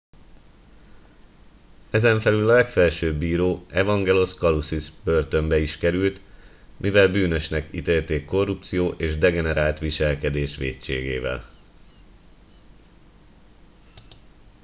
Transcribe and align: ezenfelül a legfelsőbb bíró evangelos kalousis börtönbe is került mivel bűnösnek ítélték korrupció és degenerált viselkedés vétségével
ezenfelül 1.89 2.49
a 2.49 2.53
legfelsőbb 2.53 3.17
bíró 3.19 3.65
evangelos 3.69 4.33
kalousis 4.33 4.91
börtönbe 5.03 5.57
is 5.59 5.77
került 5.77 6.21
mivel 6.77 7.09
bűnösnek 7.11 7.67
ítélték 7.71 8.25
korrupció 8.25 8.89
és 8.97 9.17
degenerált 9.17 9.79
viselkedés 9.79 10.55
vétségével 10.55 11.43